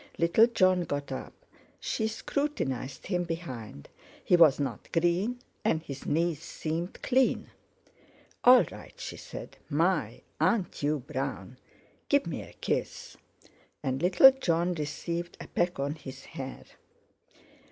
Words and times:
Little 0.17 0.47
Jon 0.47 0.81
got 0.85 1.11
up. 1.11 1.45
She 1.79 2.07
scrutinized 2.07 3.05
him 3.05 3.23
behind; 3.23 3.87
he 4.25 4.35
was 4.35 4.59
not 4.59 4.91
green, 4.91 5.37
and 5.63 5.83
his 5.83 6.07
knees 6.07 6.41
seemed 6.41 7.03
clean. 7.03 7.51
"All 8.43 8.63
right!" 8.71 8.99
she 8.99 9.15
said. 9.15 9.57
"My! 9.69 10.23
Aren't 10.39 10.81
you 10.81 11.01
brown? 11.01 11.59
Give 12.09 12.25
me 12.25 12.41
a 12.41 12.53
kiss!" 12.53 13.15
And 13.83 14.01
little 14.01 14.31
Jon 14.31 14.73
received 14.73 15.37
a 15.39 15.45
peck 15.45 15.79
on 15.79 15.93
his 15.93 16.25
hair. 16.25 16.63